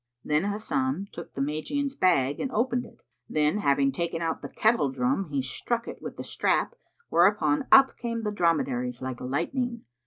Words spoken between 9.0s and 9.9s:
like lightning.